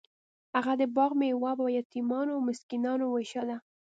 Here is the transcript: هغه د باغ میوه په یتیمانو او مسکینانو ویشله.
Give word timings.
هغه 0.55 0.73
د 0.81 0.83
باغ 0.95 1.11
میوه 1.19 1.51
په 1.59 1.65
یتیمانو 1.77 2.31
او 2.35 2.41
مسکینانو 2.49 3.05
ویشله. 3.09 3.57